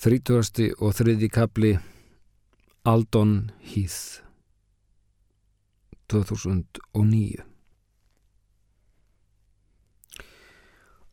[0.00, 0.70] 30.
[0.80, 1.28] og 3.
[1.28, 1.74] kapli
[2.88, 4.22] Aldon Heath
[6.08, 7.42] 2009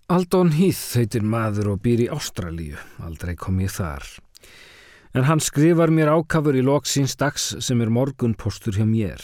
[0.07, 4.07] Aldon Heath heitir maður og býr í Ástralíu, aldrei kom ég þar.
[5.11, 9.19] En hann skrifar mér ákafur í loksins dags sem er morgunpostur hjá mér.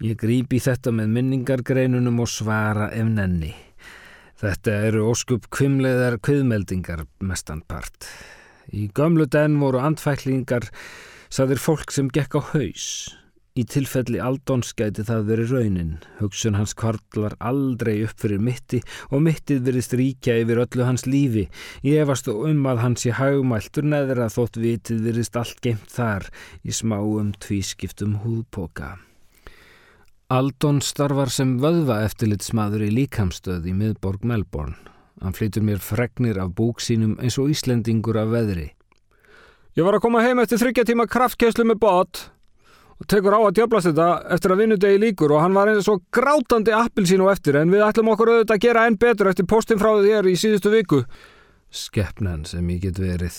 [0.00, 3.52] Ég grípi þetta með minningargreinunum og svara ef nenni.
[4.40, 8.08] Þetta eru óskup kvimleðar kviðmeldingar mestanpart.
[8.72, 10.70] Í gömlu den voru andfæklingar
[11.30, 12.88] saðir fólk sem gekk á haus.
[13.56, 15.92] Í tilfelli Aldons gæti það verið raunin.
[16.18, 21.46] Hugsun hans kvartlar aldrei upp fyrir mitti og mittið verið stríkja yfir öllu hans lífi.
[21.80, 26.28] Ég efast um að hans í haugmæltur neðra þótt vitið verið allt geimt þar
[26.68, 28.98] í smáum tvískiptum húðpoka.
[30.28, 34.95] Aldon starfar sem vöðva eftirlitsmaður í líkamstöð í miðborg Melbourne.
[35.22, 38.70] Hann flytur mér fregnir af búk sínum eins og Íslendingur af veðri.
[39.76, 42.22] Ég var að koma heim eftir þryggja tíma kraftkeslu með bot
[42.96, 46.00] og tekur á að djöblast þetta eftir að vinnudegi líkur og hann var eins og
[46.16, 49.80] grátandi appilsín og eftir en við ætlum okkur auðvitað að gera enn betur eftir postin
[49.80, 51.02] frá þér í síðustu viku.
[51.68, 53.36] Skeppnan sem ég get verið.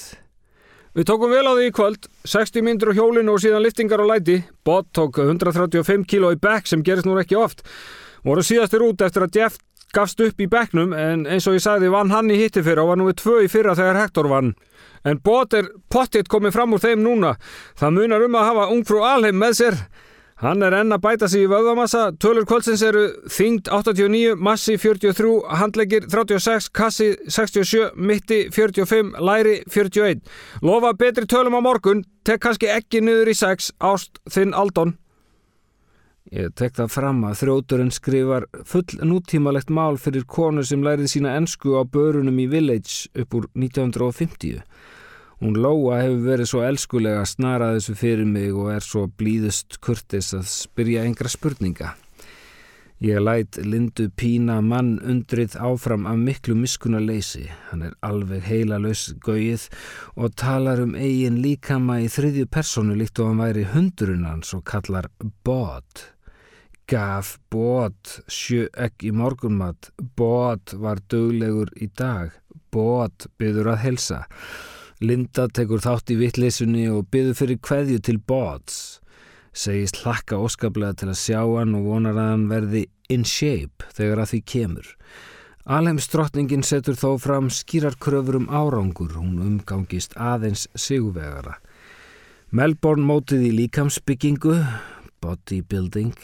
[0.98, 4.10] Við tókum vel á því í kvöld, 60 myndur á hjólinu og síðan liftingar og
[4.10, 4.40] læti.
[4.66, 7.62] Bot tók 135 kíló í back sem gerist nú ekki oft.
[8.26, 9.60] Voru síðastir út eftir að Jeff
[9.96, 12.92] gafst upp í bekknum en eins og ég sagði vann hann í hitti fyrra og
[12.92, 14.56] var nú við tvö í fyrra þegar Hector vann.
[15.08, 17.38] En bót er pottitt komið fram úr þeim núna.
[17.80, 19.80] Það munar um að hafa ungfrú alheim með sér.
[20.38, 22.12] Hann er enn að bæta sig í vöðvamassa.
[22.22, 30.22] Tölur kvöldsins eru þingd 89, massi 43, handlegir 36, kassi 67, mitti 45, læri 41.
[30.62, 32.06] Lofa betri tölum á morgun.
[32.22, 34.94] Tek kannski ekki niður í 6, ást þinn Aldon.
[36.28, 41.38] Ég tek það fram að þróturinn skrifar full nútímalegt mál fyrir konu sem lærið sína
[41.40, 44.60] ensku á börunum í Village upp úr 1950.
[45.40, 49.80] Hún Lóa hefur verið svo elskulega að snara þessu fyrir mig og er svo blíðust
[49.80, 51.94] kurtis að spyrja engra spurninga.
[53.00, 57.46] Ég læt Lindu pína mann undrið áfram af miklu miskuna leysi.
[57.70, 59.70] Hann er alveg heila laus gauið
[60.18, 64.66] og talar um eigin líkama í þriðju personu líkt og hann væri hundurinn hans og
[64.66, 65.12] kallar
[65.46, 66.17] bod.
[66.88, 72.32] Gaf bót sjö ekki í morgunmat, bót var döglegur í dag,
[72.72, 74.20] bót byður að helsa.
[75.04, 78.78] Linda tekur þátt í vittlesunni og byður fyrir kveðju til bóts.
[79.52, 84.24] Segist hlakka óskaplega til að sjá hann og vonar að hann verði in shape þegar
[84.24, 84.90] að því kemur.
[85.68, 91.60] Alheimsdrottningin setur þó fram skýrar kröfur um árangur, hún umgangist aðeins siguvegara.
[92.56, 94.62] Melbourne mótið í líkamsbyggingu,
[95.20, 96.16] bodybuilding,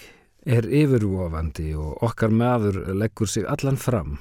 [0.46, 4.18] er yfirvofandi og okkar maður leggur sig allan fram.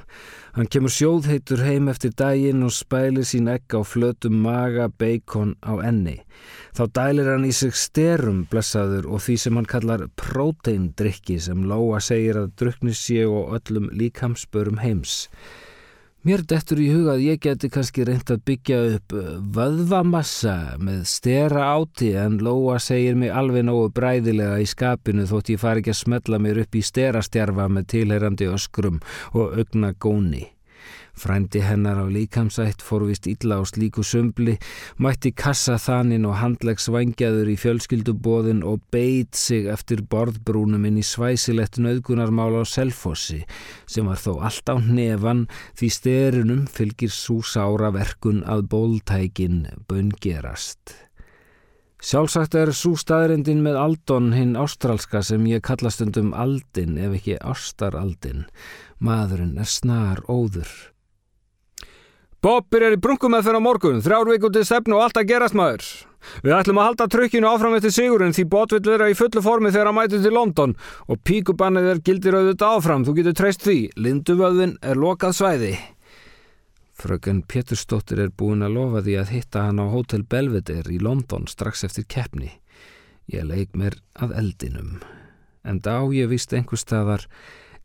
[0.53, 5.81] Hann kemur sjóðheitur heim eftir daginn og spælir sín egg á flötum maga, beikon á
[5.81, 6.19] enni.
[6.77, 12.03] Þá dælir hann í sig styrum blessaður og því sem hann kallar próteindrykki sem Lóa
[12.05, 15.29] segir að drukni sé og öllum líkamsbörum heims.
[16.23, 19.25] Mér dettur í huga að ég geti kannski reynd að byggja upp uh,
[19.57, 25.59] vöðvamassa með stera áti en Lóa segir mig alveg nógu bræðilega í skapinu þótt ég
[25.59, 29.03] fari ekki að smetla mér upp í sterastjarfa með tilherandi öskrum
[29.35, 30.45] og augna góni.
[31.13, 34.57] Frændi hennar á líkamsætt fórvist illa á slíku sumbli,
[34.97, 41.05] mætti kassa þannin og handlegs vangjaður í fjölskyldubóðin og beit sig eftir borðbrúnum inn í
[41.07, 43.43] svæsilegt nöðgunarmál á selfossi
[43.87, 45.47] sem var þó allt á nefan
[45.79, 50.97] því sterunum fylgir svo sára verkun að bóltækin böngerast.
[52.03, 57.37] Sjálfsagt er svo staðrendin með Aldon hinn ástralska sem ég kallast undum Aldin ef ekki
[57.39, 58.49] Ástaraldin.
[58.99, 60.73] Maðurinn er snar óður.
[62.43, 65.29] Bobbir er í brunkum með fyrir á morgun, þrjár vikur til stefnu og allt að
[65.29, 65.85] gerast maður.
[66.43, 69.71] Við ætlum að halda trykkinu áfram eftir sigurinn því bot vill vera í fullu formi
[69.71, 70.73] þegar hann mæti til London
[71.07, 75.71] og píkubannið er gildir auðvitað áfram, þú getur treyst því, Linduvöðvin er lokað svæði.
[76.99, 81.47] Fröken Pétursdóttir er búin að lofa því að hitta hann á Hotel Belvedere í London
[81.51, 82.51] strax eftir keppni.
[83.31, 84.97] Ég leik mér að eldinum,
[85.63, 87.29] en þá ég vist einhver staðar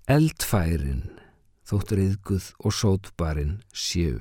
[0.09, 1.11] eldfærin,
[1.69, 4.17] þóttur yðguð og sótbarinn sjöu.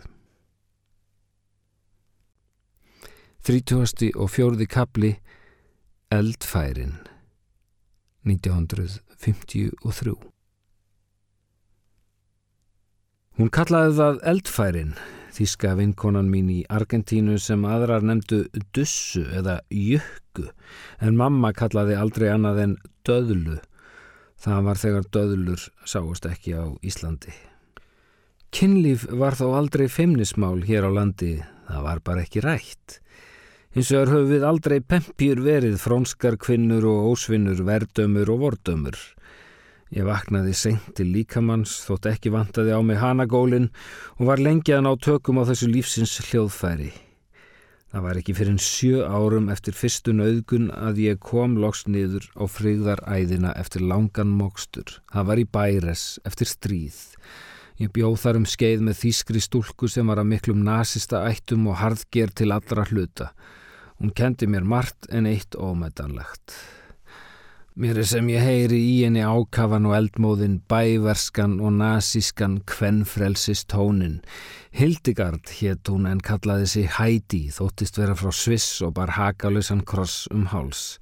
[3.47, 4.09] 30.
[4.19, 5.13] og fjórði kapli
[6.11, 6.97] Eldfærin
[8.27, 10.17] 1953
[13.39, 14.93] Hún kallaði það Eldfærin
[15.39, 20.51] þíska vinkonan mín í Argentínu sem aðrar nefndu Dussu eða Jökku
[20.99, 23.63] en mamma kallaði aldrei annað en Döðlu
[24.43, 27.31] það var þegar Döðlur sáust ekki á Íslandi
[28.51, 33.01] Kinnlíf var þó aldrei feimnismál hér á landi Það var bara ekki rætt.
[33.77, 38.95] Hins vegar höfum við aldrei pempjur verið frónskar kvinnur og ósvinnur, verdömur og vordömur.
[39.93, 43.67] Ég vaknaði seint til líkamanns, þótt ekki vantaði á mig hanagólin
[44.17, 46.89] og var lengjaðan á tökum á þessu lífsins hljóðfæri.
[47.93, 52.49] Það var ekki fyrir sjö árum eftir fyrstu nauðgun að ég kom loks niður á
[52.49, 54.89] frigðaræðina eftir langan mókstur.
[55.13, 56.97] Það var í bæres eftir stríð.
[57.77, 61.77] Ég bjóð þar um skeið með þýskri stúlku sem var að miklum nazista ættum og
[61.85, 63.35] harðger til allra hluta.
[63.97, 66.53] Hún kendi mér margt en eitt ómetanlegt.
[67.77, 74.23] Mér er sem ég heyri í henni ákafan og eldmóðin, bæverskan og nazískan kvennfrelsis tónin.
[74.77, 80.25] Hildegard hétt hún en kallaði sig Heidi, þóttist vera frá Sviss og bar hakalösan kross
[80.33, 80.97] um háls.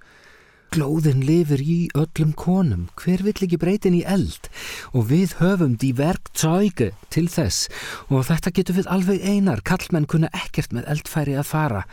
[0.74, 4.50] Glóðin lifir í öllum konum, hver vill ekki breytin í eld
[4.90, 7.70] og við höfum því verktsauge til þess
[8.08, 11.86] og þetta getur við alveg einar, kallmenn kunna ekkert með eldfæri að fara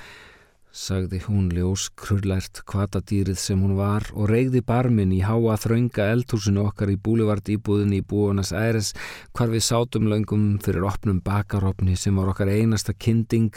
[0.72, 6.64] sagði hún ljós krullært kvatadýrið sem hún var og reyði barmin í háa þraunga eldhúsinu
[6.64, 8.94] okkar í búlivart íbúðinni í búinas æres
[9.36, 13.52] hvar við sátum löngum fyrir opnum bakarofni sem var okkar einasta kinding,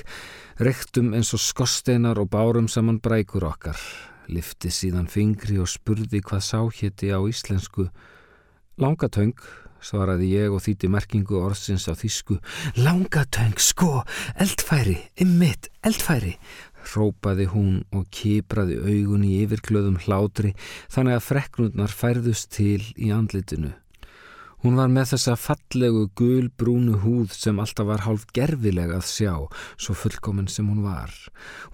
[0.58, 3.78] rektum eins og skorsteinar og bárum saman brækur okkar.
[4.26, 7.90] Lifti síðan fingri og spurði hvað sáhétti á íslensku.
[8.80, 9.36] Langatöng,
[9.84, 12.40] svaraði ég og þýtti merkingu orðsins á þýsku.
[12.80, 14.00] Langatöng, sko,
[14.40, 16.38] eldfæri, ymmit, eldfæri
[16.90, 20.52] hrópaði hún og kipraði augun í yfirklöðum hlátri
[20.92, 23.74] þannig að freknurnar færðust til í andlitinu.
[24.64, 29.32] Hún var með þessa fallegu gulbrúnu húð sem alltaf var hálf gerfileg að sjá,
[29.76, 31.12] svo fullkominn sem hún var.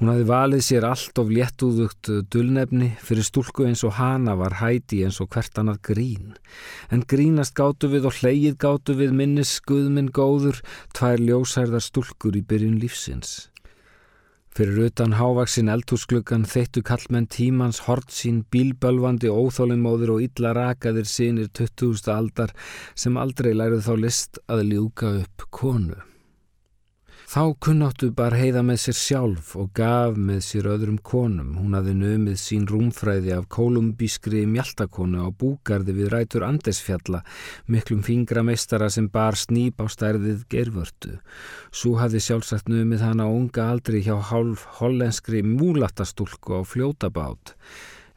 [0.00, 5.04] Hún hafi valið sér allt of léttúðugt dullnefni, fyrir stúlku eins og hana var hæti
[5.06, 6.34] eins og hvert annað grín.
[6.90, 10.58] En grínast gáttu við og hleyið gáttu við minnis skuðminn góður,
[10.90, 13.49] tvær ljósærðar stúlkur í byrjun lífsins.
[14.50, 21.52] Fyrir utan hávaksin eldhúsgluggan þeittu kallmenn tímans hort sín bílbölvandi óþólinnmóður og illa rakaðir sínir
[21.54, 22.10] 20.
[22.10, 22.56] aldar
[22.98, 26.09] sem aldrei lærið þá list að ljúka upp konu.
[27.30, 31.52] Þá kunnáttu bar heiða með sér sjálf og gaf með sér öðrum konum.
[31.60, 37.20] Hún hafði nömið sín rúmfræði af kolumbískri mjaltakonu á búgarði við rætur Andesfjalla,
[37.70, 41.20] miklum fingra meistara sem bar snýp á stærðið gervörtu.
[41.70, 47.54] Svo hafði sjálfsagt nömið hana unga aldri hjá hálf hollenskri múlatastúlku á fljótabát.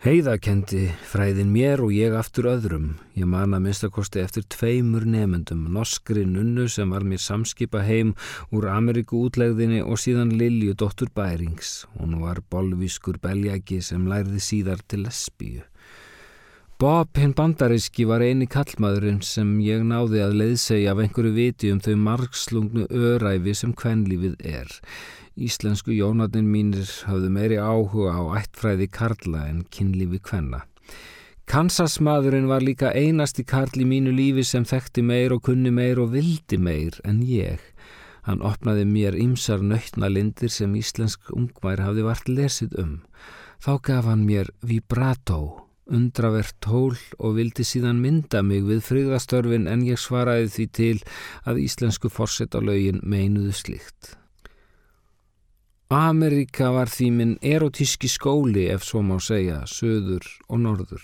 [0.04, 2.90] Heiðakendi fræðin mér og ég aftur öðrum.
[3.16, 8.12] Ég man að minnstakosti eftir tveimur nefendum, norskri nunnu sem var mér samskipa heim
[8.52, 11.86] úr Ameríku útlegðinni og síðan Lilju dóttur Bærings.
[11.96, 15.64] Hún var bolvískur beljagi sem lærði síðar til lesbíu.
[16.84, 21.80] Bob hinn bandaríski var eini kallmaðurinn sem ég náði að leiðsegja af einhverju viti um
[21.80, 24.82] þau margslungnu öræfi sem kvenlífið er.
[25.34, 30.60] Íslensku jónatinn mínir hafðu meiri áhuga á ættfræði Karla en kynlífi kvenna.
[31.50, 36.14] Kansasmaðurinn var líka einasti Karl í mínu lífi sem þekkti meir og kunni meir og
[36.14, 37.60] vildi meir en ég.
[38.24, 42.96] Hann opnaði mér ymsar nöytna lindir sem íslensk ungmær hafði vart lesið um.
[43.60, 49.84] Þá gaf hann mér vibrato, undravert tól og vildi síðan mynda mig við friðastörfin en
[49.90, 50.98] ég svaraði því til
[51.44, 54.14] að íslensku fórsetalögin meinuðu slikt.
[55.94, 61.04] Amerika var því minn erotíski skóli ef svo má segja, söður og norður.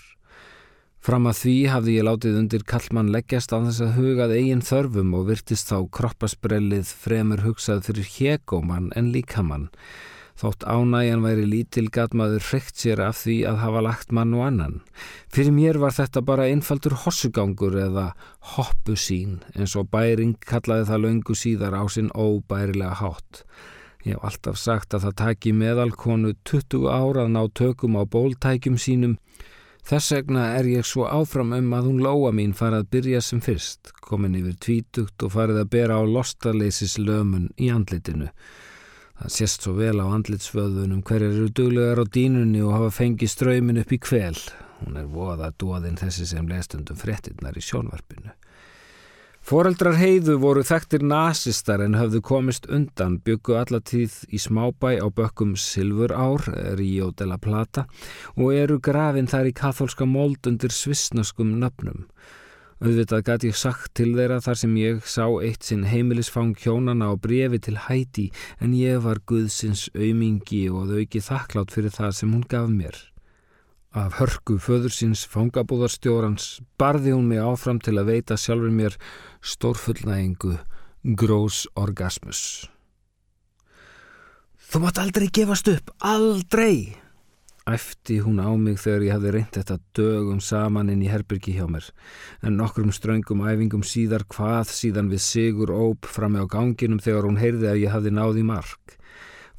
[1.00, 5.14] Fram að því hafði ég látið undir kallmann leggjast á þess að hugað eigin þörfum
[5.16, 9.70] og virtist þá kroppasbrellið fremur hugsað fyrir hegóman en líkamann.
[10.40, 14.78] Þótt ánægjan væri lítil gatmaður hrekt sér af því að hafa lagt mann og annan.
[15.32, 18.06] Fyrir mér var þetta bara einfaldur hossugangur eða
[18.54, 23.44] hoppusín eins og bæring kallaði það löngu síðar á sinn óbærilega hátt.
[24.04, 28.78] Ég hef alltaf sagt að það taki meðalkonu 20 ára að ná tökum á bóltækjum
[28.80, 29.18] sínum.
[29.84, 33.40] Þess vegna er ég svo áfram um að hún lóa mín farið að byrja sem
[33.44, 38.30] fyrst, komin yfir tvítugt og farið að bera á lostarleisis lömun í andlitinu.
[39.20, 43.82] Það sést svo vel á andlitsvöðunum hver eru duglegar á dínunni og hafa fengið ströymin
[43.82, 44.36] upp í kvel.
[44.80, 48.32] Hún er voða dóðinn þessi sem leðstundum frettinnar í sjónvarpinu.
[49.50, 55.56] Fóreldrar heiðu voru þekktir nazistar en hafðu komist undan byggu allatíð í smábæ á bökkum
[55.58, 56.46] Silfur Ár,
[56.78, 57.88] Rio de la Plata
[58.36, 62.06] og eru grafin þar í katholska mold undir svissnaskum nöfnum.
[62.78, 67.18] Auðvitað gæti ég sagt til þeirra þar sem ég sá eitt sinn heimilisfang hjónana á
[67.18, 68.30] brefi til hæti
[68.62, 73.09] en ég var Guðsins aumingi og þau ekki þakklátt fyrir það sem hún gaf mér.
[73.90, 78.94] Af hörku föður síns fangabúðarstjórans barði hún mig áfram til að veita sjálfur mér
[79.42, 80.52] stórfullnægingu
[81.18, 82.70] grós orgasmus.
[84.70, 86.94] Þú mátt aldrei gefast upp, aldrei!
[87.66, 91.66] Æfti hún á mig þegar ég hafði reynt þetta dögum saman inn í herbyrgi hjá
[91.66, 91.90] mér,
[92.46, 97.42] en nokkrum ströngum æfingum síðar hvað síðan við sigur óp fram á ganginum þegar hún
[97.42, 98.99] heyrði að ég hafði náði mark.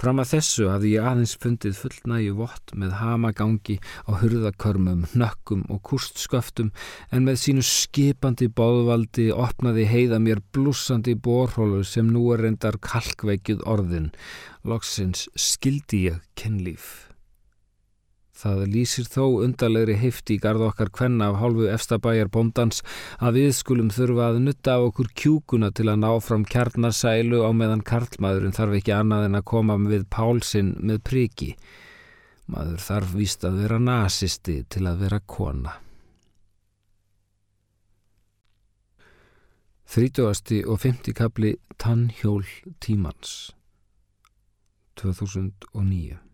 [0.02, 3.76] Fram að þessu hafði ég aðeins fundið fullnægi vott með hamagangi
[4.10, 6.72] á hurðakörmum, nökkum og kústsköftum
[7.14, 13.62] en með sínu skipandi bóðvaldi opnaði heiða mér blúsandi borhólu sem nú er reyndar kalkveikið
[13.70, 14.10] orðin.
[14.66, 17.11] Loksins skildi ég kennlíf.
[18.42, 22.82] Það lýsir þó undarlegri hefti í gard okkar kvenna af hálfu efstabæjar bóndans
[23.22, 27.50] að við skulum þurfa að nutta á okkur kjúkuna til að ná fram kjarnarsælu á
[27.54, 31.52] meðan karlmaðurinn þarf ekki annað en að koma við pálsinn með priki.
[32.50, 35.78] Maður þarf víst að vera nazisti til að vera kona.
[39.92, 40.64] 30.
[40.72, 41.14] og 50.
[41.14, 42.46] kapli Tannhjól
[42.80, 43.52] tímans
[44.96, 46.31] 2009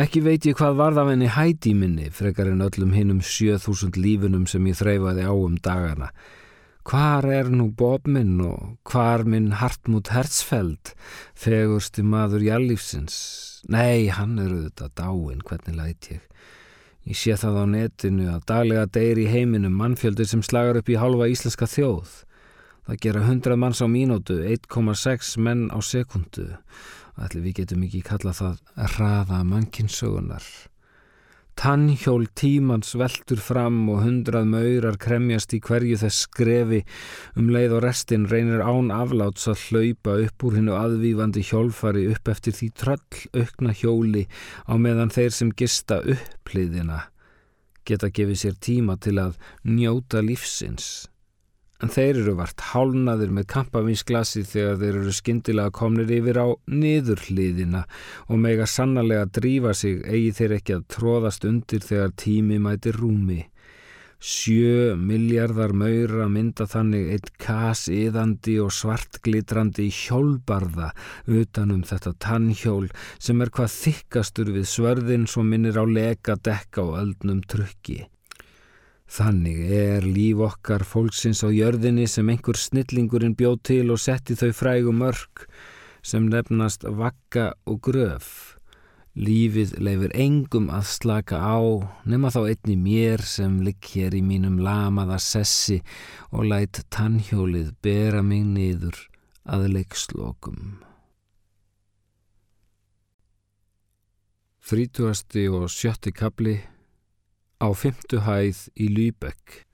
[0.00, 4.46] Ekki veit ég hvað varð af henni hæti minni frekar en öllum hinnum 7000 lífunum
[4.48, 6.08] sem ég þreyfaði á um dagana.
[6.88, 10.94] Hvar er nú Bob minn og hvar minn Hartmut Herzfeld,
[11.36, 13.18] fegursti maður jallífsins?
[13.68, 16.24] Nei, hann er auðvitað dáin, hvernig læt ég?
[17.04, 20.96] Ég sé það á netinu að daglega deyri í heiminum mannfjöldir sem slagar upp í
[20.96, 22.22] halva íslenska þjóð.
[22.88, 26.54] Það gera 100 manns á mínútu, 1,6 menn á sekundu.
[27.20, 28.60] Allir við getum ekki kalla það
[28.96, 30.44] raða mannkinsögunar.
[31.60, 36.78] Tannhjól tímans veltur fram og hundrað maurar kremjast í hverju þess skrefi
[37.36, 42.32] um leið og restin reynir án afláts að hlaupa upp úr hennu aðvífandi hjólfari upp
[42.32, 44.24] eftir því tröll aukna hjóli
[44.64, 47.02] á meðan þeir sem gista uppliðina
[47.84, 49.36] geta gefið sér tíma til að
[49.68, 51.10] njóta lífsins
[51.80, 57.84] en þeir eru vart hálnaðir með kampavínsglasi þegar þeir eru skindilega komnir yfir á niðurliðina
[58.28, 63.40] og mega sannarlega drífa sig eigi þeir ekki að tróðast undir þegar tími mæti rúmi.
[64.20, 70.90] Sjö miljardar maura mynda þannig eitt kas yðandi og svartglitrandi hjólbarða
[71.24, 76.98] utanum þetta tannhjól sem er hvað þykkastur við svörðin svo minnir á leka dekka og
[77.00, 78.02] öldnum trukki.
[79.10, 84.52] Þannig er líf okkar fólksins á jörðinni sem einhver snillingurinn bjóð til og setti þau
[84.54, 85.48] frægu mörg
[86.06, 88.28] sem nefnast vakka og gröf.
[89.18, 91.58] Lífið leifir engum að slaka á
[92.06, 95.80] nema þá einni mér sem ligg hér í mínum lamaða sessi
[96.30, 98.94] og lætt tannhjólið bera mig niður
[99.42, 100.78] að leikslokum.
[104.70, 105.50] 30.
[105.50, 106.14] og 70.
[106.14, 106.60] kapli
[107.60, 109.66] á fymtu hæð í Lübeck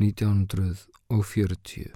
[0.00, 1.92] 1940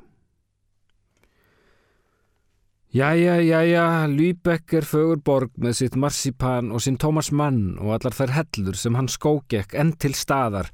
[2.97, 8.15] Jæja, jæja, Lübeck er fögur borg með sitt marsipan og sinn Thomas Mann og allar
[8.17, 10.71] þær hellur sem hann skógekk enn til staðar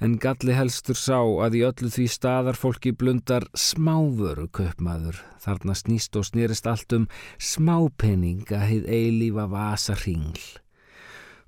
[0.00, 6.16] en galli helstur sá að í öllu því staðar fólki blundar smávöru köpmaður þarna snýst
[6.16, 10.59] og snýrist allt um smápenning að heið eilífa vasa ringl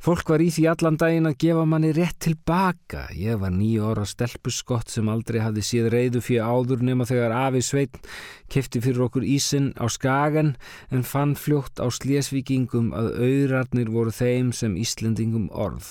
[0.03, 3.05] Fólk var í því allan daginn að gefa manni rétt tilbaka.
[3.15, 7.61] Ég var nýju ára stelpuskott sem aldrei hafði síð reyðu fyrir áður nema þegar Afi
[7.63, 8.09] Sveitn
[8.51, 10.57] kefti fyrir okkur ísinn á skagan
[10.91, 15.87] en fann fljótt á slésvikingum að auðrarnir voru þeim sem Íslendingum orð.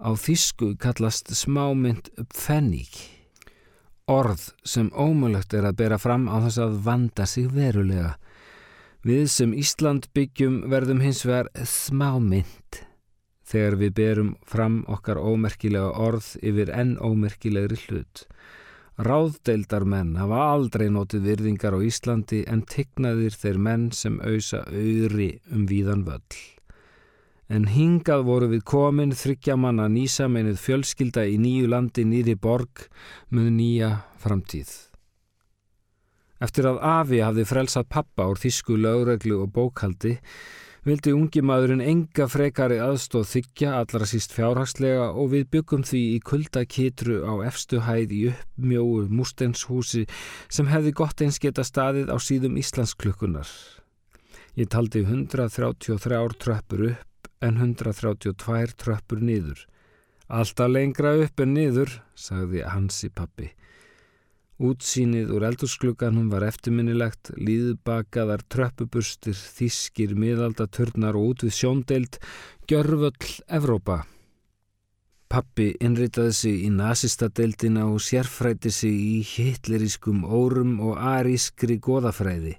[0.00, 2.88] Á þísku kallast smámynd pfennig.
[4.08, 8.16] Orð sem ómulagt er að bera fram á þess að vanda sig verulega.
[9.04, 12.80] Við sem Ísland byggjum verðum hins vegar smámynd
[13.44, 18.24] þegar við berum fram okkar ómerkilega orð yfir enn ómerkilegri hlut.
[18.94, 25.40] Ráðdeildar menn hafa aldrei notið virðingar á Íslandi en tignaðir þeir menn sem auðsa auðri
[25.50, 26.38] um víðan völl.
[27.50, 32.86] En hingað voru við komin þryggja manna nýsameinuð fjölskylda í nýju landi nýri borg
[33.34, 33.90] með nýja
[34.22, 34.70] framtíð.
[36.42, 40.16] Eftir að Afi hafði frelsat pappa úr þísku lögreglu og bókaldi
[40.84, 46.18] vildi ungi maðurinn enga frekari aðstóð þykja allra síst fjárhagslega og við byggum því í
[46.28, 50.04] kuldakitru á efstu hæð í uppmjóu mústenshúsi
[50.52, 53.48] sem hefði gott eins geta staðið á síðum Íslandsklukkunar.
[54.60, 59.64] Ég taldi 133 tröppur upp en 132 tröppur niður.
[60.28, 63.50] Alltaf lengra upp en niður, sagði Hansi pappi.
[64.62, 72.18] Útsýnið úr eldurskluganum var eftirminnilegt, líðbakaðar tröppuburstir, þískir, miðaldaturnar og út við sjóndeild,
[72.70, 74.04] gjörvöll Evrópa.
[75.26, 82.54] Pappi innritaði sig í nazistadeildina og sérfræti sig í hitlerískum órum og arískri goðafræði.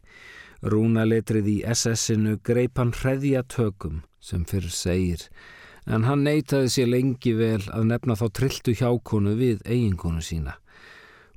[0.67, 5.29] Rúnaletrið í SS-inu greip hann hreðja tökum sem fyrir segir
[5.85, 10.57] en hann neytaði sér lengi vel að nefna þá trilltu hjákonu við eiginkonu sína.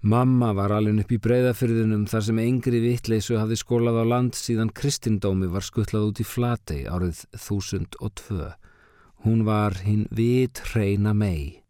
[0.00, 4.70] Mamma var alveg upp í breyðafyrðinum þar sem engri vittleysu hafði skólað á land síðan
[4.70, 8.52] kristindómi var skuttlað út í Flatei árið 1002.
[9.26, 11.64] Hún var hinn vit hreina mei.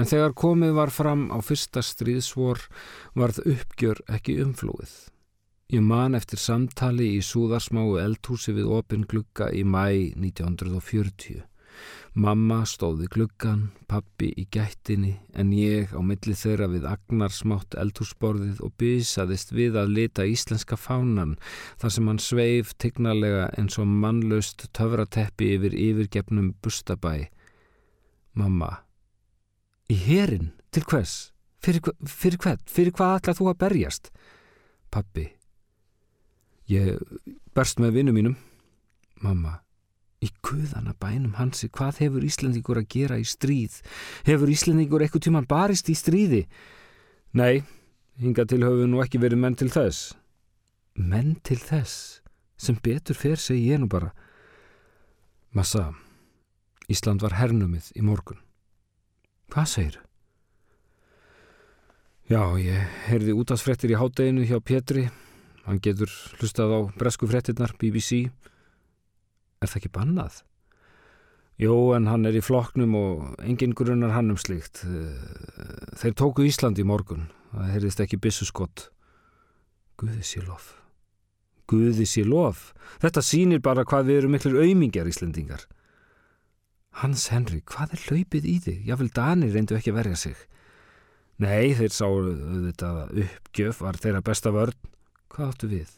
[0.00, 2.64] En þegar komið var fram á fyrsta stríðsvor
[3.12, 4.94] varð uppgjör ekki umflúið.
[5.68, 11.44] Ég man eftir samtali í súðarsmáu eldhúsi við opin glugga í mæ 1940.
[12.12, 18.60] Mamma stóði gluggan, pappi í gættinni en ég á milli þeirra við agnar smátt eldhúsborðið
[18.66, 21.38] og bysaðist við að lita íslenska fánan
[21.80, 27.30] þar sem hann sveif tignalega eins og mannlaust töfrateppi yfir yfirgefnum bustabæ.
[28.36, 28.82] Mamma
[29.88, 30.52] Í herin?
[30.68, 31.32] Til hvers?
[31.64, 32.60] Fyrir, fyrir hvern?
[32.68, 34.12] Fyrir hvað ætlað þú að berjast?
[34.92, 35.30] Pappi
[36.68, 37.00] Ég
[37.56, 38.40] berst með vinnu mínum
[39.24, 39.62] Mamma
[40.22, 43.80] Í guðana bænum hansi, hvað hefur Íslandingur að gera í stríð?
[44.28, 46.44] Hefur Íslandingur eitthvað tíman barist í stríði?
[47.34, 47.64] Nei,
[48.22, 50.12] hinga til höfu nú ekki verið menn til þess.
[50.94, 52.20] Menn til þess?
[52.54, 54.12] Sem betur fer segi ég nú bara.
[55.52, 55.90] Massa,
[56.92, 58.38] Ísland var hernumið í morgun.
[59.50, 59.98] Hvað segir?
[62.30, 65.08] Já, ég heyrði útastfrettir í hátteginu hjá Petri.
[65.66, 68.30] Hann getur hlustað á bresku frettirnar, BBC.
[69.62, 70.40] Er það ekki bannað?
[71.62, 74.82] Jó, en hann er í floknum og engin grunnar hann um slikt.
[76.00, 77.28] Þeir tóku Íslandi í morgun.
[77.52, 78.88] Það heyrðist ekki bissu skott.
[80.00, 80.72] Guði sé lof.
[81.70, 82.72] Guði sé lof.
[83.04, 85.68] Þetta sýnir bara hvað við erum miklu auðmingjar Íslendingar.
[87.00, 88.82] Hans Henry, hvað er hlaupið í þig?
[88.88, 90.42] Jáfnvel Danir reyndu ekki að verja sig.
[91.40, 92.18] Nei, þeir sáu
[92.68, 92.90] þetta
[93.22, 94.76] uppgjöf var þeirra besta vörn.
[95.32, 95.94] Hvað áttu við?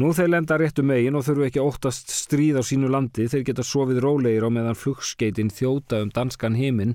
[0.00, 3.64] Nú þeir lenda réttu megin og þurfu ekki óttast stríð á sínu landi, þeir geta
[3.66, 6.94] sofið rólegir á meðan flugskeitin þjóta um danskan heiminn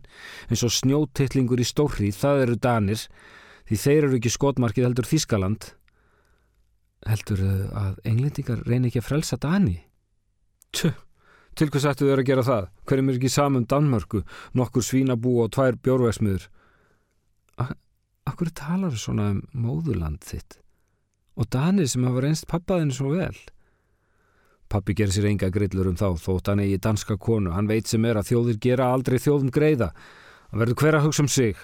[0.50, 3.04] eins og snjótittlingur í stórri, það eru Danir,
[3.70, 5.70] því þeir eru ekki skotmarkið heldur Þískaland.
[7.06, 9.78] Heldur að englendingar reyni ekki að frelsa Dani?
[10.74, 10.96] Tjö,
[11.54, 12.70] til hvers ættu þau að gera það?
[12.90, 14.26] Hverjum er ekki samum Danmörku,
[14.58, 16.50] nokkur svínabú og tvær bjórvæsmiður?
[18.26, 20.64] Akkur talar svona um móðuland þitt?
[21.36, 23.36] Og Danir sem hafa reynst pappaðinu svo vel?
[24.72, 27.52] Pappi ger sér enga grillur um þá, þótt hann eigi danska konu.
[27.54, 29.92] Hann veit sem er að þjóðir gera aldrei þjóðum greiða.
[30.50, 31.60] Hann verður hver að hugsa um sig.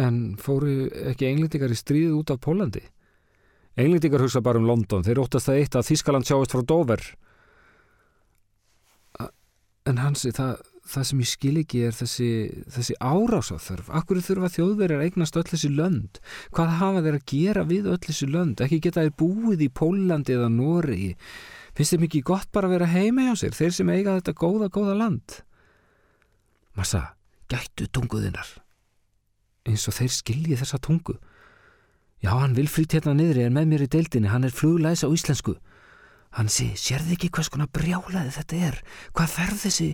[0.00, 2.84] En fóru ekki englendingar í stríð út af Pólandi?
[3.80, 5.02] Englendingar hugsa bara um London.
[5.06, 7.02] Þeir óttast það eitt að Þískaland sjáist frá Dover.
[9.84, 12.28] En hansi, það, það sem ég skil ekki er þessi,
[12.74, 13.88] þessi árásáþörf.
[13.96, 16.20] Akkur þurfa þjóðverjar að eignast öll þessi lönd?
[16.54, 18.62] Hvað hafa þeir að gera við öll þessi lönd?
[18.64, 21.14] Ekki geta þeir búið í Pólandi eða Nóri?
[21.74, 23.56] Finnst þeim ekki gott bara að vera heima hjá sér?
[23.56, 25.38] Þeir sem eiga þetta góða, góða land?
[26.76, 27.02] Massa,
[27.50, 28.50] gættu tunguðinnar.
[29.64, 31.16] Eins og þeir skilji þessa tungu.
[32.20, 34.30] Já, hann vil frýtt hérna niðri en með mér í deildinni.
[34.32, 35.56] Hann er fluglæs á íslensku.
[36.34, 38.80] Hann sé, sérði ekki hvers konar brjálaði þetta er?
[39.14, 39.88] Hvað þarf þessi,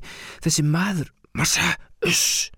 [0.45, 1.13] þessi maður?
[1.37, 1.75] Massa,
[2.09, 2.49] uss!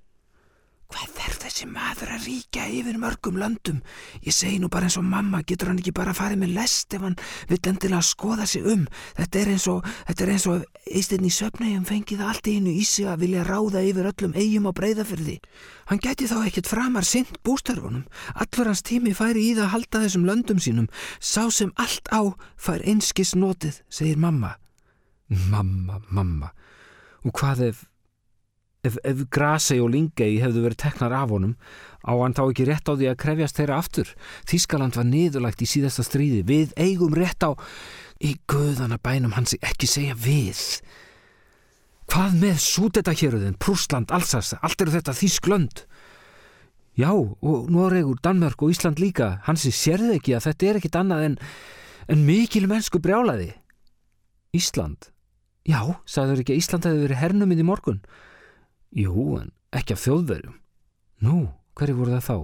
[0.92, 3.78] Hvað þarf þessi maður að ríkja yfir mörgum löndum?
[4.20, 6.92] Ég segi nú bara eins og mamma, getur hann ekki bara að fara með lest
[6.92, 7.16] ef hann
[7.48, 8.82] vill endilega skoða sig um?
[9.16, 12.74] Þetta er eins og, þetta er eins og eistinn í söpnægjum fengið allt í einu
[12.76, 15.36] í sig að vilja ráða yfir öllum eigum á breyðafyrði.
[15.88, 18.04] Hann gæti þá ekkert framar sint bústarfunum.
[18.36, 20.90] Allur hans tími færi í það að halda þessum löndum sínum.
[21.20, 22.20] Sá sem allt á
[22.60, 24.58] fær einskis notið, segir mamma.
[25.48, 26.52] Mamma, mamma.
[27.24, 27.86] Og hvað ef
[28.86, 31.54] ef, ef Grasei og Lingei hefðu verið teknar af honum
[32.02, 34.10] á hann þá ekki rétt á því að krefjast þeirra aftur?
[34.50, 36.42] Þískaland var niðurlægt í síðasta stríði.
[36.46, 37.54] Við eigum rétt á
[38.22, 40.82] í guðana bænum hansi ekki segja við.
[42.10, 45.86] Hvað með Súdetahjörðin, Prúsland, Alsas allt eru þetta Þísklönd
[46.98, 49.38] já og Noregur, Danmörk og Ísland líka.
[49.46, 51.38] Hansi sérðu ekki að þetta er ekkit annað en,
[52.12, 53.52] en mikil mennsku brjálaði
[54.52, 55.08] Ísland?
[55.64, 58.02] Já, sagður ekki að Ísland hefði verið hernumið í morgun
[58.92, 60.56] Jú, en ekki af þjóðverjum.
[61.24, 61.36] Nú,
[61.78, 62.36] hverju voru það þá?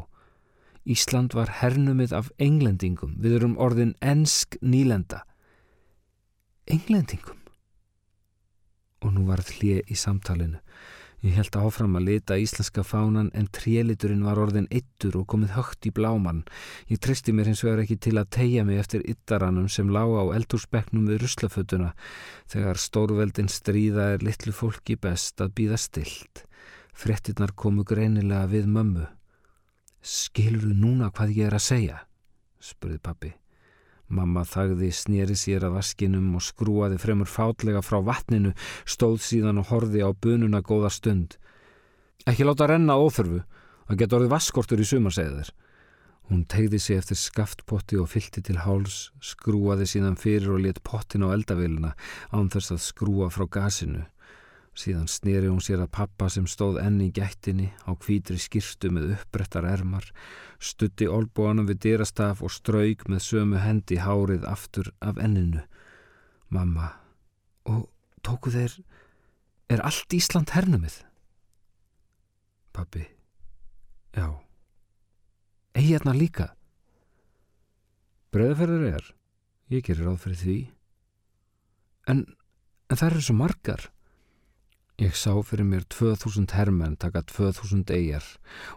[0.88, 3.18] Ísland var hernumið af englendingum.
[3.20, 5.24] Við erum orðin ensk nýlenda.
[6.64, 7.36] Englendingum?
[9.04, 10.62] Og nú var hlið í samtalenu.
[11.18, 15.88] Ég held áfram að lita íslenska fánan en tréliturinn var orðin eittur og komið högt
[15.88, 16.44] í bláman.
[16.86, 20.30] Ég tristi mér hins vegar ekki til að tegja mig eftir yttaranum sem lág á
[20.38, 21.90] eldúrsbekknum við ruslafötuna
[22.46, 26.44] þegar stórveldin stríða er litlu fólki best að býða stilt.
[26.94, 29.10] Frettinnar komu greinilega við mömmu.
[29.98, 32.00] Skilur þú núna hvað ég er að segja?
[32.62, 33.34] spurði pappi.
[34.08, 38.54] Mamma þagði, snýri sér að vaskinum og skrúaði fremur fátlega frá vatninu,
[38.88, 41.36] stóð síðan og horfi á bununa góða stund.
[42.24, 43.42] Ekki láta renna óþörfu,
[43.88, 45.52] það getur orðið vaskortur í sumarsæðir.
[46.28, 51.24] Hún tegði sig eftir skaftpotti og fylti til háls, skrúaði síðan fyrir og let pottin
[51.24, 51.94] á eldavilina
[52.32, 54.04] án þess að skrúa frá gasinu.
[54.78, 59.16] Síðan snýri hún sér að pappa sem stóð enni í gættinni á hvítri skýrstu með
[59.16, 60.06] uppbrettar ermar,
[60.62, 65.64] stutti olbúanum við dyrastaf og strauk með sömu hendi hárið aftur af enninu.
[66.54, 66.92] Mamma,
[67.66, 67.88] og
[68.22, 68.78] tóku þeir,
[69.66, 71.00] er allt Ísland hernumið?
[72.70, 73.02] Pappi,
[74.14, 74.30] já.
[75.74, 76.52] Egjarnar líka?
[78.30, 79.12] Breðaferður er,
[79.74, 80.58] ég gerir ráð fyrir því.
[82.14, 82.26] En,
[82.86, 83.90] en það eru svo margar.
[84.98, 88.24] Ég sá fyrir mér 2000 hermenn taka 2000 eigjar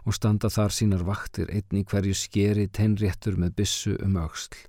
[0.06, 4.60] og standa þar sínar vaktir einn í hverju skeri teinréttur með bissu um auksl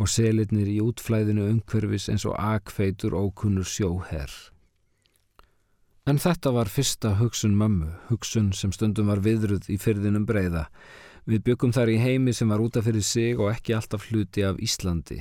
[0.00, 4.32] og selirnir í útflæðinu umhverfis eins og akfeitur ókunnur sjóherr.
[6.08, 10.64] En þetta var fyrsta hugsun mömmu, hugsun sem stundum var viðruð í fyrðinum breyða.
[11.28, 14.56] Við byggum þar í heimi sem var útaf fyrir sig og ekki alltaf hluti af
[14.64, 15.20] Íslandi.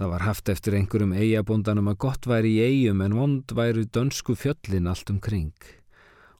[0.00, 4.32] Það var haft eftir einhverjum eigabóndanum að gott væri í eigum en vond væri dönsku
[4.32, 5.52] fjöllin allt um kring.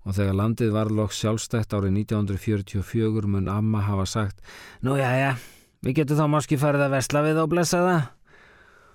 [0.09, 4.41] Og þegar landið var loks sjálfstætt árið 1944 mun Amma hafa sagt
[4.81, 5.37] Nú já já,
[5.85, 8.03] við getum þá máski farið að vesla við og blessa það.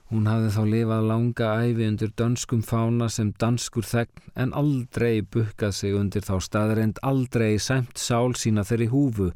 [0.10, 5.78] Hún hafði þá lifað langa æfi undir dönskum fána sem danskur þegn en aldrei bukkað
[5.78, 9.30] sig undir þá staðreind, aldrei sæmt sál sína þeirri húfu.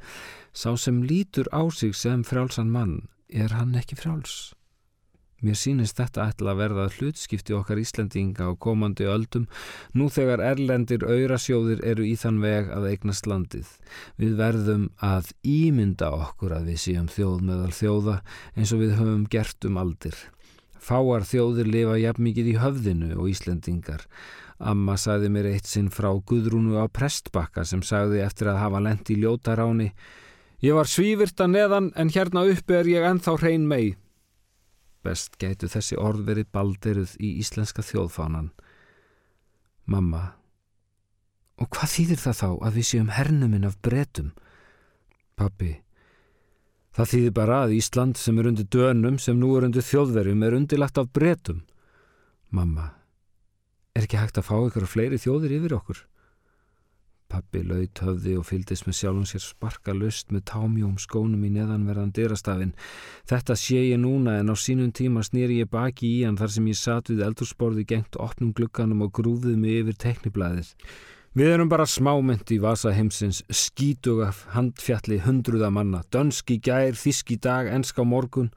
[0.57, 4.55] Sá sem lítur á sig sem frjálsan mann, er hann ekki frjáls?
[5.39, 9.45] Mér sínist þetta ætla að verða hlutskipti okkar Íslandinga á komandi öldum
[9.95, 13.71] nú þegar erlendir auðrasjóðir eru í þann veg að eignast landið.
[14.19, 18.19] Við verðum að ímynda okkur að við séum þjóð meðal þjóða
[18.55, 20.19] eins og við höfum gert um aldir.
[20.79, 24.07] Fáar þjóðir lifa jafn mikið í höfðinu og Íslandingar.
[24.59, 29.15] Amma sagði mér eitt sinn frá Guðrúnu á Prestbakka sem sagði eftir að hafa lendi
[29.15, 29.93] í ljótaráni
[30.59, 33.95] Ég var svífyrta neðan en hérna uppi er ég enþá hrein mei.
[35.05, 38.49] Best gætu þessi orð verið balderuð í íslenska þjóðfánan.
[39.89, 40.23] Mamma,
[41.59, 44.33] og hvað þýðir það þá að við séum hernuminn af bretum?
[45.39, 45.71] Pappi,
[46.95, 50.57] það þýðir bara að Ísland sem er undir dönum sem nú er undir þjóðverjum er
[50.59, 51.63] undirlagt af bretum.
[52.51, 52.91] Mamma,
[53.95, 56.03] er ekki hægt að fá ykkur fleiri þjóðir yfir okkur?
[57.29, 62.09] Pappi laut höfði og fyldist með sjálfum sér sparka lust með támjóm skónum í neðanverðan
[62.17, 62.73] dyrastafinn.
[63.29, 66.71] Þetta sé ég núna en á sínum tíma snýri ég baki í hann þar sem
[66.71, 70.73] ég satt við eldursporði gengt opnum glukkanum og grúfið mig yfir tekniblaðið.
[71.37, 77.69] Við erum bara smámynd í vasa heimsins, skítugaf, handfjalli, hundruða manna, dönski gær, þíski dag,
[77.69, 78.49] enska morgun.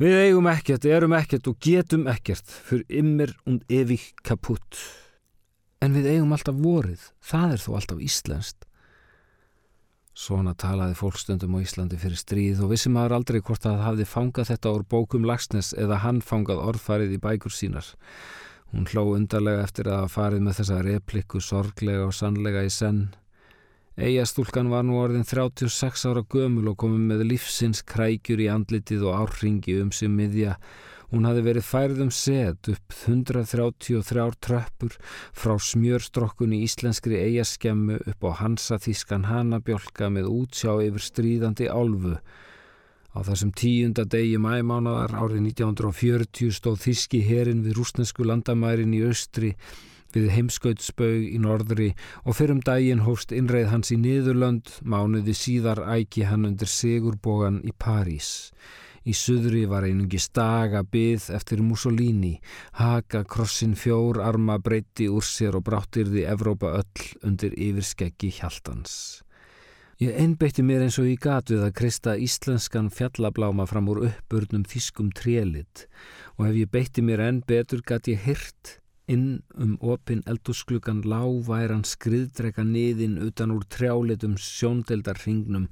[0.00, 4.80] Við eigum ekkert, erum ekkert og getum ekkert, fyrir ymmir und evig kaputt.
[5.84, 8.64] En við eigum alltaf vorið, það er þó alltaf íslenskt.
[10.18, 14.06] Svona talaði fólkstundum á Íslandi fyrir stríð og vissi maður aldrei hvort að það hafði
[14.10, 17.92] fangað þetta úr bókum Lagsnes eða hann fangað orðfarið í bækur sínar.
[18.72, 23.04] Hún hló undarlega eftir að hafa farið með þessa replikku sorglega og sannlega í senn.
[23.94, 29.22] Eyjastúlkan var nú orðin 36 ára gömul og komið með lífsins krækjur í andlitið og
[29.22, 30.58] árringi um sig miðja
[31.08, 34.96] Hún hafi verið færðum set upp 133 tröppur
[35.32, 42.18] frá smjörstrokkunni íslenskri eigaskemmu upp á hansaþískan hanabjölka með útsjá yfir stríðandi álfu.
[43.16, 49.54] Á þessum tíunda degi mæmánadar árið 1940 stóð þíski herin við rúsnesku landamærin í austri
[50.12, 51.88] við heimskautsbaug í norðri
[52.24, 57.72] og fyrrum daginn hófst innreið hans í Niðurlönd, mánuði síðar æki hann undir Sigurbogan í
[57.72, 58.52] París.
[59.08, 62.34] Í suðri var einungi staga byð eftir Mussolini,
[62.76, 69.22] haka krossin fjór arma breyti úr sér og bráttirði Evrópa öll undir yfirskeggi hjáltans.
[69.98, 74.68] Ég einbeitti mér eins og ég gat við að kristja íslenskan fjallabláma fram úr uppbörnum
[74.68, 75.88] þýskum trélit
[76.36, 78.76] og ef ég beitti mér enn betur gat ég hyrt
[79.08, 85.64] Inn um opin eldúsklukkan láværan skriðdrega niðin utan úr trjálitum sjóndeldarhingnum.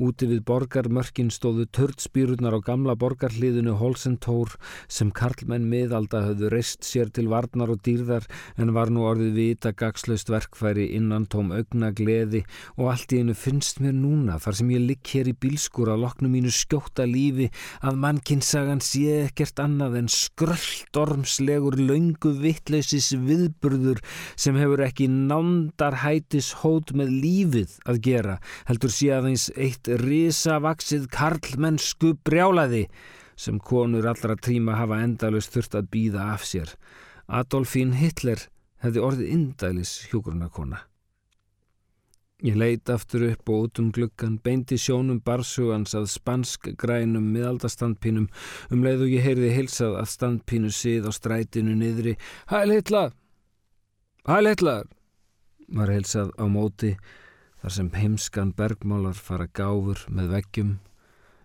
[0.00, 4.54] Úti við borgarmörkin stóðu törtspýrurnar á gamla borgarliðinu Holsentór
[4.88, 8.24] sem karlmenn miðalda höfðu reist sér til varnar og dýrðar
[8.56, 12.46] en var nú orðið vita gagslaust verkfæri innan tóm augna gleði
[12.78, 16.06] og allt í einu finnst mér núna þar sem ég ligg hér í bílskur að
[16.06, 17.50] loknu mínu skjóta lífi
[17.84, 24.00] að mannkinsagan sé ekkert annað en skröldormslegur laungu vittlega sakleysis viðburður
[24.38, 28.36] sem hefur ekki nándarhætis hót með lífið að gera
[28.68, 32.86] heldur sé aðeins eitt risavaksið karlmennsku brjálaði
[33.36, 36.70] sem konur allra tríma hafa endalust þurft að býða af sér.
[37.28, 38.48] Adolfín Hitler
[38.82, 40.84] hefði orðið indælis hjógrunarkona.
[42.46, 48.28] Ég leit aftur upp og út um gluggan, beindi sjónum barsugans að spansk grænum miðaldastandpínum
[48.70, 52.14] um leið og ég heyrði hilsað að standpínu síð á strætinu niðri.
[52.46, 53.10] Hæl Hitler!
[54.30, 54.86] Hæl Hitler!
[55.74, 56.92] var hilsað á móti
[57.58, 60.72] þar sem heimskan bergmálar fara gáfur með veggjum.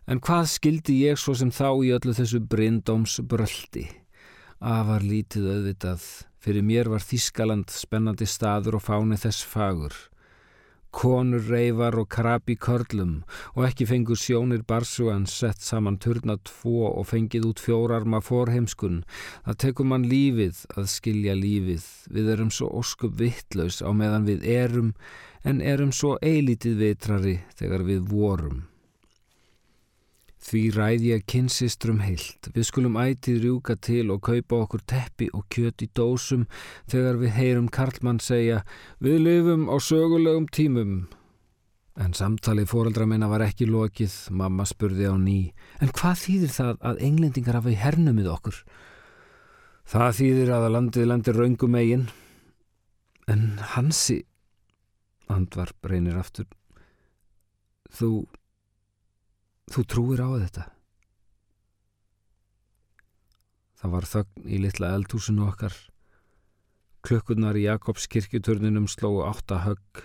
[0.05, 3.89] En hvað skildi ég svo sem þá í öllu þessu brindómsbröldi?
[4.61, 6.05] Afar lítið auðvitað,
[6.37, 9.97] fyrir mér var Þískaland spennandi staður og fáni þess fagur
[10.93, 13.13] konur reyfar og krabi körlum
[13.55, 19.01] og ekki fengur sjónir barsugan sett saman turna tvo og fengið út fjórarma forheimskun.
[19.45, 21.87] Það tekur mann lífið að skilja lífið.
[22.13, 24.93] Við erum svo óskup vittlaus á meðan við erum
[25.43, 28.63] en erum svo eilítið vitrari þegar við vorum.
[30.43, 32.49] Því ræði ég kynsistrum heilt.
[32.51, 36.47] Við skulum ætið rjúka til og kaupa okkur teppi og kjöt í dósum
[36.91, 38.63] þegar við heyrum Karlmann segja
[38.99, 41.05] Við lifum á sögulegum tímum.
[41.95, 45.53] En samtalið fóreldra minna var ekki lokið, mamma spurði á ný.
[45.79, 48.59] En hvað þýðir það að englendingar hafa í hernumið okkur?
[49.93, 52.07] Það þýðir að að landið landir raungum eigin.
[53.29, 53.43] En
[53.75, 54.23] hansi,
[55.31, 56.49] andvar breynir aftur,
[57.93, 58.25] þú
[59.71, 60.63] Þú trúir á þetta.
[63.83, 65.75] Það var þögn í litla eldhúsinu okkar.
[67.03, 70.03] Klökkurnar í Jakobs kirkjuturninum slóu átta högg.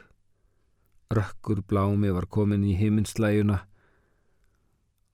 [1.14, 3.61] Rökkur blámi var komin í himinslæjuna.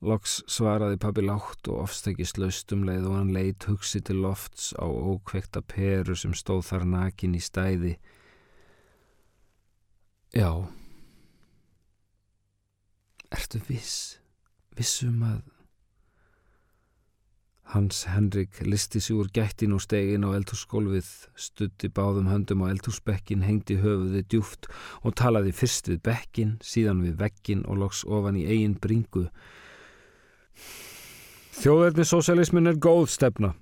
[0.05, 4.85] Loks svaraði pabbi látt og ofstækist laustum leið og hann leitt hugsi til lofts á
[4.85, 7.95] ókvekta peru sem stóð þar nakin í stæði.
[10.33, 10.51] Já.
[13.29, 14.24] Ertu viss?
[14.79, 15.43] Vissum að
[17.73, 23.43] Hans Henrik listi sig úr gættin og stegin á eldhússkólfið, stutti báðum höndum á eldhúsbekkin,
[23.43, 24.69] hengdi höfuði djúft
[25.03, 29.25] og talaði fyrst við bekkin, síðan við vekkin og loks ofan í eigin bringu.
[31.55, 33.55] Þjóðverðni sósjálismin er góð stefna.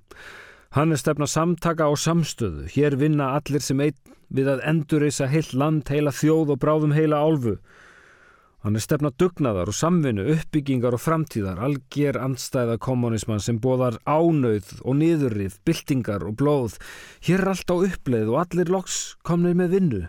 [0.77, 2.67] Hann er stefna samtaka og samstöðu.
[2.75, 7.21] Hér vinna allir sem einn við að endurreisa heilt land, heila þjóð og bráðum heila
[7.21, 7.59] álfu.
[8.63, 14.69] Hann er stefna dugnaðar og samvinnu, uppbyggingar og framtíðar, algjör andstæða kommunismann sem bóðar ánauð
[14.87, 16.77] og niðurrið, byltingar og blóð.
[17.27, 20.03] Hér er allt á uppleið og allir loks komnir með vinnu.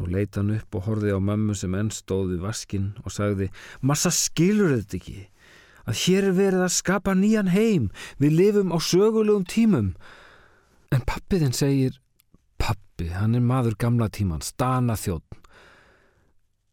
[0.00, 3.50] Nú leita hann upp og horfið á mömmu sem enn stóði vaskinn og sagði
[3.84, 5.20] Massa skilur þetta ekki,
[5.84, 9.94] að hér er verið að skapa nýjan heim, við lifum á sögulegum tímum.
[10.92, 12.00] En pappiðinn segir,
[12.56, 15.44] pappi, hann er maður gamla tíman, stana þjótt.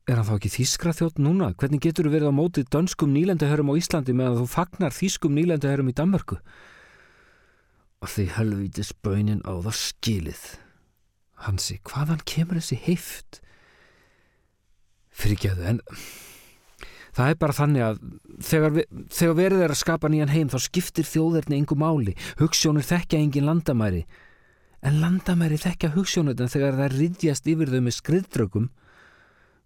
[0.03, 1.53] Er hann þá ekki þýskra þjótt núna?
[1.55, 5.91] Hvernig getur þú verið á mótið dönskum nýlendahörum á Íslandi meðan þú fagnar þýskum nýlendahörum
[5.93, 6.39] í Danmarku?
[8.03, 10.43] Og því helvítis böinin á það skilið.
[11.47, 13.39] Hansi, hvaðan kemur þessi heift?
[15.15, 15.81] Fyrirgeðu, en
[17.15, 18.03] það er bara þannig að
[18.43, 22.19] þegar, við, þegar verið er að skapa nýjan heim þá skiptir þjóðverðni engu máli.
[22.43, 24.03] Hugssjónur þekkja engin landamæri.
[24.83, 28.71] En landamæri þekkja hugssjónur þegar það riðjast yfir þau með skriðdraugum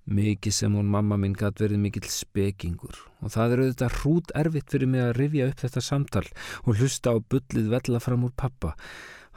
[0.07, 4.71] Mikið sem hún mamma minn gæti verið mikill spekingur og það er auðvitað hrút erfitt
[4.71, 6.23] fyrir mig að rifja upp þetta samtal
[6.63, 8.71] og hlusta á bullið vella fram úr pappa.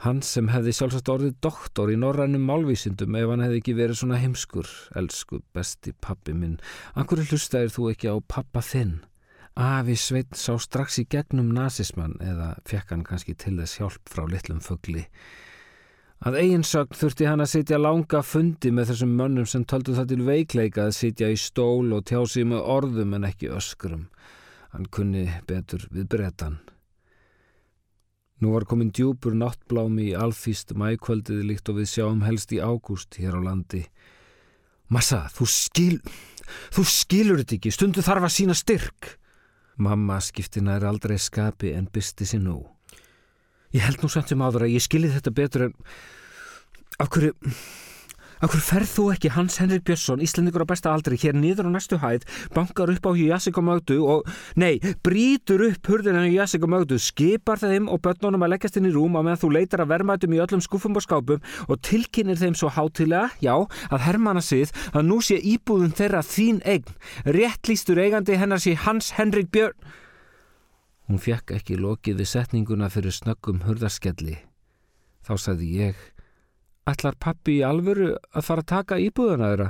[0.01, 4.21] Hann sem hefði sjálfsagt orðið doktor í norrænum málvísindum ef hann hefði ekki verið svona
[4.23, 4.71] heimskur.
[4.97, 6.55] Elsku besti pappi minn,
[6.95, 8.95] anhverju hlustaðir þú ekki á pappa þinn?
[9.59, 14.23] Afi Sveitn sá strax í gegnum nazismann eða fekk hann kannski til þess hjálp frá
[14.31, 15.03] litlum fögli.
[16.21, 20.25] Að eiginsögn þurfti hann að sitja langa fundi með þessum mönnum sem töldu það til
[20.27, 24.03] veikleika að sitja í stól og tjá sig með orðum en ekki öskrum.
[24.69, 26.59] Hann kunni betur við brettan.
[28.41, 33.17] Nú var komin djúpur náttblámi í alþýst mækvöldiði líkt og við sjáum helst í ágúst
[33.17, 33.81] hér á landi.
[34.93, 35.97] Massa, þú skil...
[36.75, 39.13] Þú skilur þetta ekki, stundu þarf að sína styrk.
[39.81, 42.57] Mamma skipti nær aldrei skapi en bysti sér nú.
[43.71, 45.77] Ég held nú samt sem áður að ég skilji þetta betur en
[46.99, 47.33] af hverju
[48.41, 51.71] af hverju ferð þú ekki Hans Henrik Björnsson Íslandingur á besta aldri hér niður á
[51.75, 56.97] næstu hæð bankar upp á Jásik og nei, brítur upp hurðina á Jásik og Mögdu,
[56.97, 60.33] skipar þeim og börnunum að leggast inn í rúm á meðan þú leitar að vermaðum
[60.33, 63.53] í öllum skúfum og skápum og tilkynir þeim svo hátilega, já,
[63.93, 66.89] að hermana sið að nú sé íbúðun þeirra þín eign,
[67.29, 69.77] réttlýstur eigandi hennar sé Hans Henrik Björn
[71.11, 74.37] Hún fjekk ekki lokið við setninguna fyrir snöggum hurðarskelli.
[75.27, 75.97] Þá sagði ég,
[76.87, 79.65] ætlar pappi í alvöru að fara að taka íbúðana þeirra?